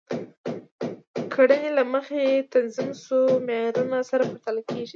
کړنې 1.33 1.69
له 1.77 1.83
مخکې 1.93 2.47
تنظیم 2.53 2.89
شوو 3.03 3.23
معیارونو 3.47 3.99
سره 4.09 4.23
پرتله 4.29 4.61
کیږي. 4.69 4.87